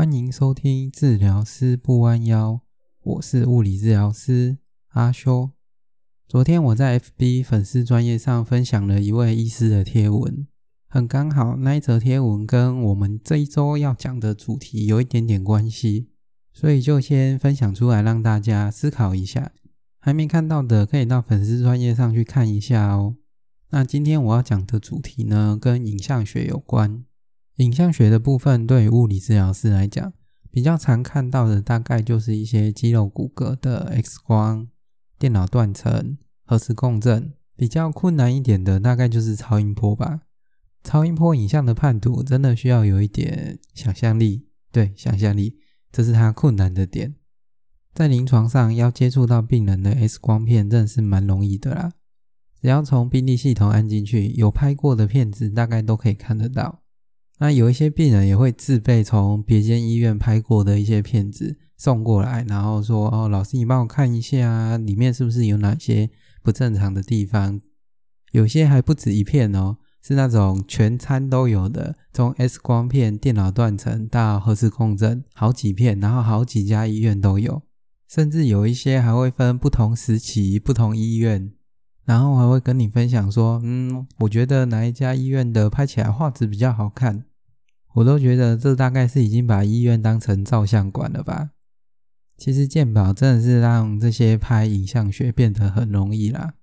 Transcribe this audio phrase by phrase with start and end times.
[0.00, 2.62] 欢迎收听治疗师不弯腰，
[3.02, 4.56] 我是物理治疗师
[4.92, 5.50] 阿修。
[6.26, 10.46] 昨天我在 FB 粉丝专业上分享了一位医师的贴文，
[10.88, 16.08] 很刚好那一则贴文跟我们这一周要讲的主题有一点点关系，
[16.54, 19.52] 所以就先分享出来让大家思考一下。
[19.98, 23.16] 还没看到的可以到粉丝专业上去看一下哦。
[23.68, 27.04] 那今天我要讲的主题呢，跟影像学有关。
[27.60, 30.14] 影像学的部分，对于物理治疗师来讲，
[30.50, 34.66] 比较常看到的大概就是一些肌肉骨骼的 X 光、
[35.18, 37.34] 电脑断层、核磁共振。
[37.54, 40.22] 比较困难一点的，大概就是超音波吧。
[40.82, 44.46] 超音波影像的判读，真的需要有一点想象力。
[44.72, 45.58] 对，想象力，
[45.92, 47.16] 这是它困难的点。
[47.92, 51.92] 在临床上，要接触到病人的 X 光片，真的是蛮容易的啦。
[52.58, 56.80] 只要从病历系统按进去，有拍过的片子，大概都可以看得到。
[57.40, 66.10] 那有一些病人也会自备从别间医院拍过的一些片子送过来，然后说：“哦，老师，你帮我看一下，里面是不是有哪些
[66.42, 67.62] 不正常的地方？”
[68.32, 77.62] 有些还不止一片哦，是那种全餐都有的，从 X 光片、电脑断层到核磁共振，好几片，然后好几家医院都有，
[78.06, 81.50] 甚至有一些还会分不同时期、不同医院。
[82.04, 87.24] 然后还会跟你分享说，嗯，我觉得哪一家医院的拍起来画质比较好看，
[87.94, 91.50] 我都觉得这大概是已经把医院当成照相馆了吧。
[92.36, 96.54] 其实健保真的是让这些拍影像学变得很容易啦。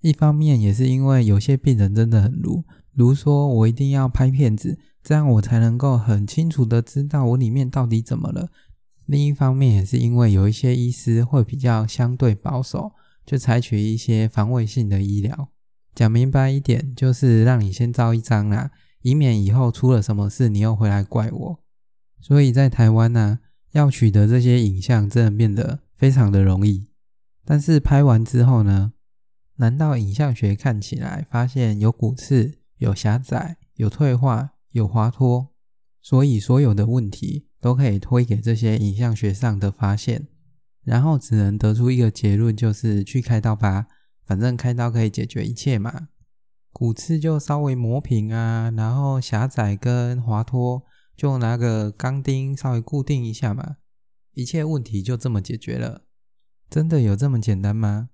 [0.00, 8.48] 一方面也是因为有些病人真的很鲁，如说我一定要拍片子，这样我才能够很清楚的知道我里面到底怎么了。
[9.06, 12.92] 另一方面也是因为有一些医师会比较相对保守。
[13.26, 15.48] 就采取一些防卫性的医疗，
[15.96, 18.70] 讲明白一点，就是让你先照一张啦，
[19.06, 21.60] 以免以后出了什么事，你又回来怪我。
[22.20, 23.38] 所以在台湾呢，
[23.70, 26.88] 要取得这些影像，真的变得非常的容易。
[27.44, 28.94] 但是拍完之后呢，
[29.58, 35.54] 难道影像学看起来发现有骨刺、有狭窄、有退化、有滑脱，
[36.02, 40.26] 所以所有的问题都可以推给这些影像学上的发现？
[40.82, 43.86] 然后只能得出一个结论，就是去开刀吧，
[44.24, 46.08] 反正开刀可以解决一切嘛。
[46.78, 50.82] 骨刺就稍微磨平啊，然后狭窄跟滑脱
[51.16, 53.76] 就拿个钢钉稍微固定一下嘛，
[54.34, 56.02] 一切问题就这么解决了。
[56.68, 58.10] 真的有这么简单吗？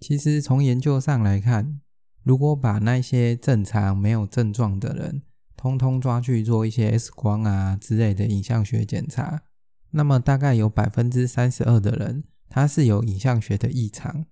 [0.00, 1.80] 其实从研究上来看，
[2.22, 5.22] 如果把那些正常没有症状的人，
[5.56, 9.44] 通通抓去做一些 X 光啊之类的影像学检查。
[9.92, 14.26] 那么大概有百分之三十二的人，他是有影像学的异常，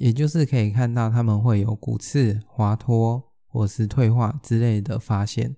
[0.00, 5.56] 也就是可以看到他们会有骨刺、滑脱或是退化之类的发现。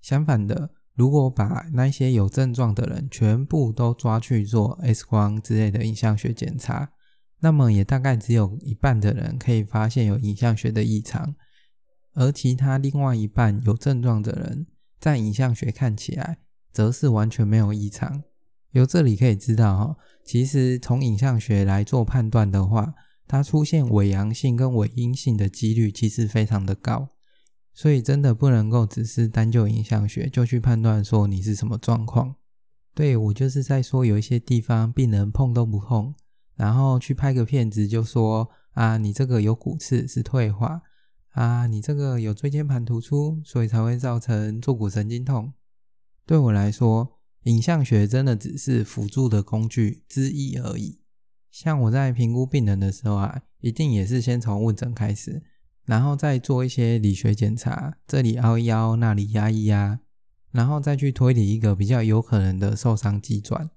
[0.00, 6.92] 相反的，如果把那些有症状的人全部都抓去做 X 光之类的影像学检查，
[7.40, 11.34] 那么也大概只有一半的人可以发现有影像学的异常，
[12.14, 14.68] 而其他另外一半有症状的人，
[15.00, 16.38] 在影像学看起来
[16.72, 18.22] 则是完全没有异常。
[18.70, 22.94] 由这里可以知道哈，其实从影像学来做判断的话，
[23.30, 27.10] 它出现伪阳性跟伪阴性的几率其实非常的高，
[27.72, 32.34] 所以真的不能够只是单就影像学就去判断说你是什么状况。
[32.92, 36.12] 对，我就是在说有一些地方病人碰都不碰，
[36.56, 40.82] 然后去拍个片子就说啊，你这个有骨刺是退化
[41.34, 45.52] 啊，你这个有椎间盘突出，所以才会造成坐骨神经痛。
[46.26, 47.16] 对我来说。
[47.44, 50.99] 影像学真的只是辅助的工具之一而已。
[51.50, 55.42] 像我在评估病人的时候啊，一定也是先从问诊开始，
[55.84, 60.00] 然后再做一些理学检查，这里凹一凹，那里压一压，
[60.52, 63.70] 然后再去推理一个比较有可能的受伤机转。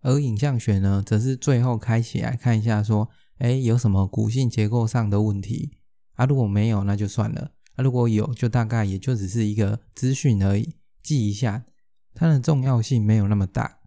[0.00, 5.72] 而影像学呢，则是最后开起来看一下，说，哎，有什么骨性结构上的问题
[6.14, 6.24] 啊？
[6.24, 11.64] 如果没有，那就算了；啊，如果有，就大概也就只是一个资讯而已，记一下。
[12.14, 13.77] 它的重要性没有那么大，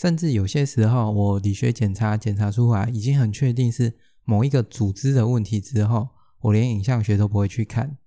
[0.00, 3.92] 甚至有些时候，我理学检查检查出来已经很确定是
[4.24, 6.08] 某一个组织的问题之后，
[6.40, 7.98] 我连影像学都不会去看。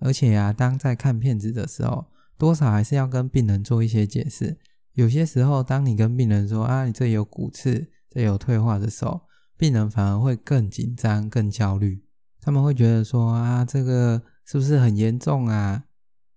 [0.00, 2.06] 而且啊，当在看片子的时候，
[2.36, 4.58] 多少还是要跟病人做一些解释。
[4.94, 9.20] 有些时候，当你跟病人说啊，你这有骨刺，这有退化的时候，
[9.56, 12.02] 病人反而会更紧张、更焦虑。
[12.40, 15.84] 他们会觉得说啊，这个是不是很严重啊？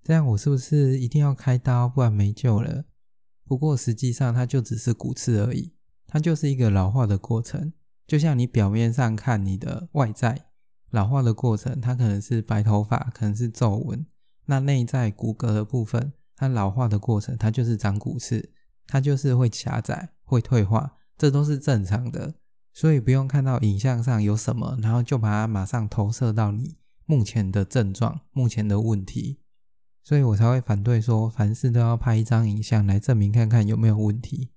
[0.04, 2.86] 这样我是不是一定要开刀，不然没救了？
[3.46, 5.74] 不过实际上它就只是骨刺而已，
[6.08, 7.74] 它就是一个老化的过程。
[8.06, 10.46] 就像你表面上看你的外在
[10.92, 14.06] 老化的过程，它可能是白头发，可能是皱纹。
[14.46, 18.52] 那内在骨骼的部分，它老化的过程，它就是长骨刺。
[18.86, 22.36] 它就是会狭窄、会退化，这都是正常的。
[22.74, 29.40] 所以不用看到影像上有什么，然后就把它马上投射到你目前的症状、目前的问题。
[30.04, 34.52] 所以我才会反对说，凡事都要拍一张影像来证明看看有没有问题。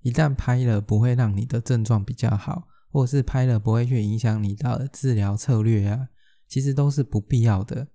[0.00, 6.08] 一旦拍了不会让你的症状比较好，或是拍了不会去影响你的治疗策略啊，
[6.46, 7.88] 其实都是不必要的。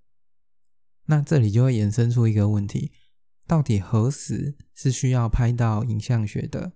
[1.06, 2.92] 那这里就会衍生出一个问题：
[3.48, 6.74] 到底何时是需要拍到影像学的？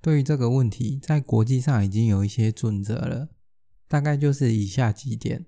[0.00, 3.28] 对于这个问题，在国际上已经有一些准则了，
[3.86, 5.46] 大概就是以下几点：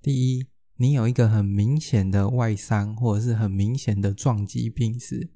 [0.00, 0.46] 第一，
[0.80, 5.28] 你有一个很明显的外伤，或者是很明显的撞击病史，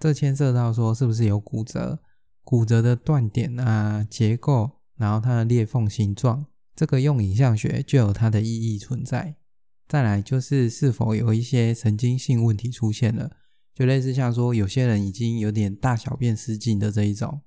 [0.00, 2.00] 这牵涉到说是不是有骨折、
[2.42, 6.44] 骨折的断点啊、结构，然后它的裂缝形状，
[6.74, 9.36] 这个用影像学就有它的意义存在。
[9.86, 13.36] 再来就是是否有一些神经性问题出现了，
[13.72, 17.42] 就类似像说有些人已经有点大小便失禁的这一种。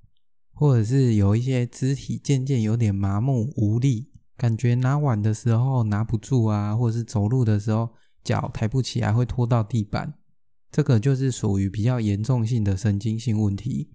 [0.56, 4.13] 或者是有一些肢体渐渐有点麻木无力，
[4.44, 7.90] 感觉拿碗的时候拿不住啊，或者是走路的时候
[8.26, 10.16] 脚抬不起来，会拖到地板，
[10.70, 13.94] 这个就是属于比较严重性的神经性问题。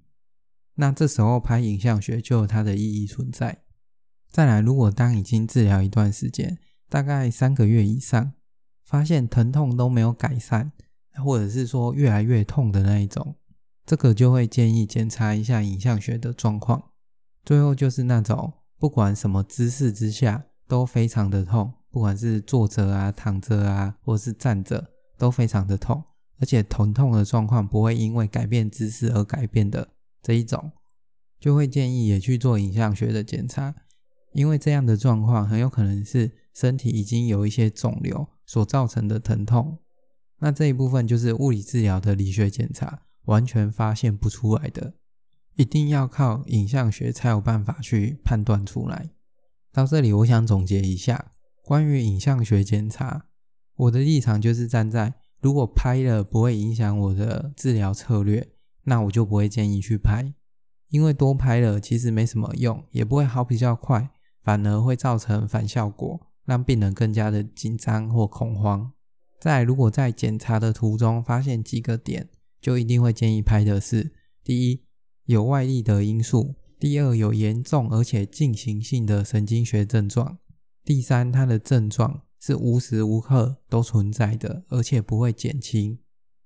[0.77, 3.62] 那这时候拍影像学就有它的意义存在。
[4.31, 6.56] 再来，如果当已经治疗一段时间，
[6.89, 8.33] 大概三个月以上，
[8.87, 10.73] 发现疼痛都没有改善，
[11.23, 13.37] 或者是说越来越痛的那一种。
[13.85, 16.93] 这个就会建议检查一下影像学的状况。
[17.45, 26.03] 最后就是那种不管什么姿势之下都非常的痛，不管是坐着啊、躺着啊，或是站着都非常的痛，
[26.39, 29.89] 而且疼痛的状况不会因为改变姿势而改变的
[30.23, 30.73] 这一种，
[31.41, 33.75] 就会建议也去做影像学的检查，
[34.33, 39.79] 因为这样的状况很有可能是身体已经有一些肿瘤所造成的疼痛。
[40.39, 43.03] 那这一部分就是物理治疗的理学检查。
[43.25, 44.95] 完全发现不出来的，
[45.59, 49.11] 一定要靠影像学才有办法去判断出来。
[49.73, 51.33] 到这里，我想总结一下
[51.65, 53.27] 关于影像学检查，
[53.75, 58.49] 我的立场就是站在如果拍了不会影响我的治疗策略，
[58.85, 60.33] 那我就不会建议去拍，
[60.91, 64.11] 因为多拍了其实没什么用，也不会好比较快，
[64.45, 68.93] 反而会造成反效果，让病人更加的紧张或恐慌。
[69.41, 72.29] 再，如果在检查的途中发现几个点，
[72.61, 74.13] 就一定会建议拍的是：
[74.45, 74.85] 第一，
[75.29, 80.39] 有外力的因素；第二，有严重而且进行性的神经学症状；
[80.83, 85.99] 第三，它的症状是无时无刻都存在的，而且不会减轻。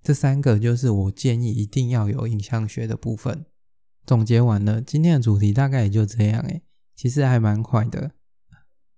[0.03, 3.47] 这三个就是我建议一定要有影像学的部分。
[4.05, 6.63] 总结完了，今天的主题大概也就这样诶，
[6.97, 8.11] 其实还蛮快的。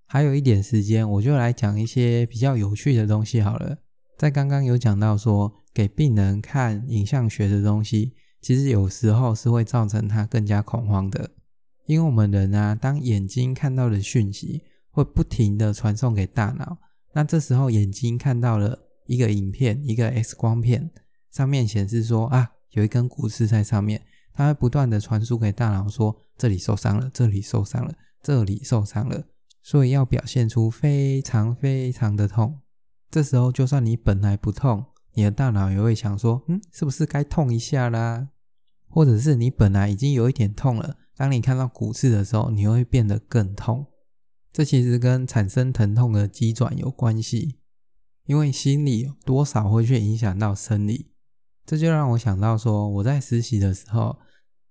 [0.06, 3.76] 还有一点时间，我就来讲一些比较有趣的东西好了。
[4.16, 11.30] 在刚刚有讲到说，给病人看影像学的东西，其实有时候是会造成他更加恐慌的。
[11.86, 16.76] 因为我们人啊，当眼睛看到的讯息会不停的传送给大脑，
[17.14, 20.90] 那这时候眼睛看到了一个影片，一个 X 光片，
[21.30, 24.02] 上面显示说啊，有一根骨刺在上面，
[24.34, 29.24] 它会不断地传输给大脑说，这里受伤了，这里受伤了，这里受伤了，
[29.62, 32.60] 所以要表现出非常非常的痛。
[33.10, 34.84] 这时候，就算你本来不痛，
[35.14, 38.28] 你的大脑也会想说：“嗯，是不是该痛一下啦？”
[38.94, 43.84] 或者是你本来已经有一点痛了，当你看到骨刺的时候，你会变得更痛。
[44.52, 47.56] 这其实跟产生疼痛的机转有关系，
[48.26, 51.10] 因为心理多少会去影响到生理。
[51.66, 54.16] 这就让我想到说，我在实习的时候，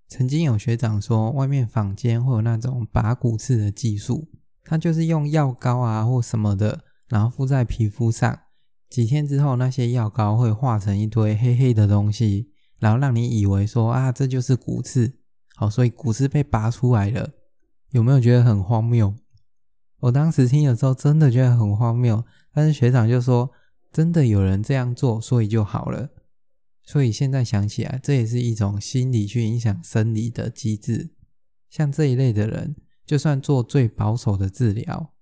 [0.08, 4.30] 曾经有学长说，外面坊间会有那种拔骨刺的技术，
[4.64, 6.82] 他就是用药膏啊或什么的。
[7.08, 8.40] 然后敷在皮肤上，
[8.88, 12.53] 几天之后，那些药膏会化成一堆黑黑的东西，
[12.84, 15.10] 然后让你以为说啊，这就是骨刺。
[15.56, 17.30] 好，所以骨刺被拔出来了，
[17.92, 19.14] 有没有觉得很荒谬？
[20.00, 22.22] 我当时听的时候真的觉得很荒谬，
[22.52, 23.50] 但是学长就说，
[23.90, 26.10] 真的有人这样做，所以就好了。
[26.82, 31.14] 所以现在想起来，这也是一种心理去影响生理的机制。
[31.70, 32.76] 像这一类的人，
[33.06, 35.14] 就算做最保守的治疗。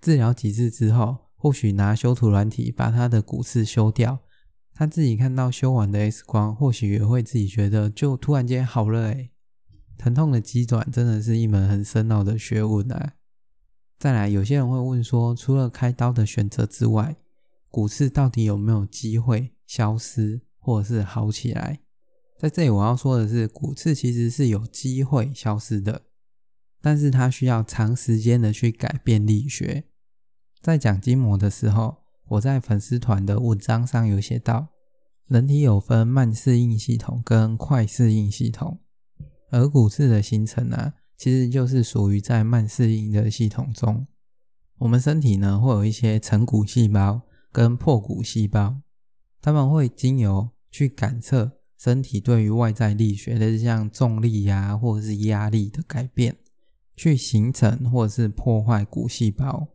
[0.00, 4.20] 治疗几次之后，或许拿修图软体把他的骨刺修掉，
[4.80, 9.30] 他自己看到修完的 X 光，或许也会自己觉得就突然间好了诶。
[9.98, 13.12] 疼痛的机转真的是一门很深奥的学问啊。
[13.98, 17.16] 再来，有些人会问说，除了开刀的选择之外，
[17.68, 21.80] 骨刺到底有没有机会消失或者是好起来？
[22.38, 26.04] 在这里我要说的是，骨刺其实是有机会消失的，
[26.80, 29.84] 但是它需要长时间的去改变力学。
[30.62, 31.99] 在讲筋膜的时候，
[32.30, 34.68] 我在粉丝团的文章上有写到，
[35.26, 38.78] 人体有分慢适应系统跟快适应系统，
[39.50, 44.06] 而骨刺的形成呢、啊，其实就是属于在慢适应的系统中。
[44.78, 48.80] 我们身体呢，会有一些成骨细胞跟破骨细胞，
[49.42, 56.36] 它们会经由去感测身体对于外在力学，的像重力呀、啊，或者是压力的改变，
[56.94, 59.66] 去形成或者是破坏骨细胞。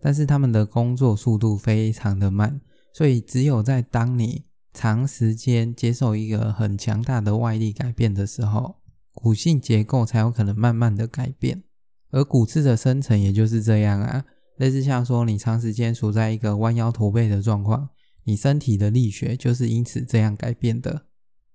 [0.00, 2.60] 但是他们的工作速度非常的慢，
[2.92, 8.76] 所以只有在当你长时间接受一个很强大的外力改变的时候，
[9.12, 11.64] 骨性结构才有可能慢慢的改变。
[12.10, 14.24] 而骨刺的生成也就是这样啊。
[14.56, 17.90] 类似像说，你长时间处在一个弯腰驼背的状况，
[18.24, 21.06] 你身体的力学就是因此这样改变的。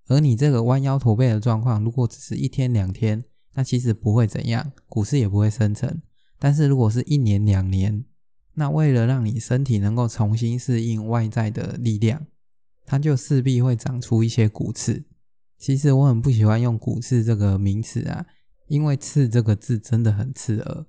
[0.08, 3.24] 而你这个弯腰驼背的状况，如果只是一天两天，
[3.56, 6.02] 那其实不会怎样，骨刺也不会生成。
[6.38, 8.04] 但是如果是一年两年，
[8.56, 12.28] 那为了让你身体能够重新适应外在的力量，
[12.86, 15.06] 它就势必会长出一些骨刺。
[15.58, 18.26] 其实我很不喜欢用骨刺这个名词啊，
[18.68, 20.86] 因为刺这个字真的很刺耳。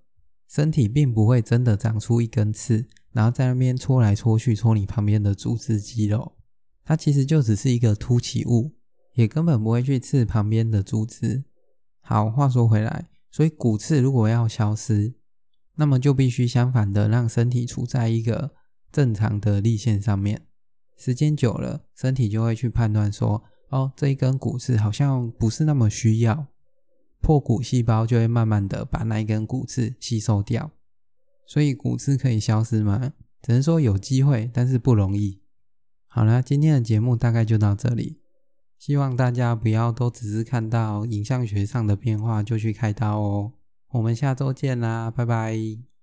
[0.48, 6.36] 身体并不会真的长出一根刺，然后在那边戳来戳去，戳你旁边的组织肌肉。
[6.84, 8.72] 它其实就只是一个凸起物，
[9.14, 11.44] 也根本不会去刺旁边的组织。
[12.02, 15.14] 好，话说回来，所以骨刺如果要消失，
[15.76, 18.54] 那么就必须相反的让身体处在一个
[18.92, 20.46] 正常的力线上面。
[20.96, 26.46] 时间久了，身体就会去判断说，哦，这一根骨刺好像不是那么需要。
[27.20, 30.70] 破骨细胞就会慢慢的把那一根骨刺吸收掉，
[31.46, 33.12] 所以骨刺可以消失吗？
[33.42, 35.40] 只能说有机会，但是不容易。
[36.06, 38.20] 好啦，今天的节目大概就到这里，
[38.78, 43.52] 希望大家不要都只是看到影像学上的变化就去开刀哦。
[43.94, 45.93] 我们下周见啦，拜拜。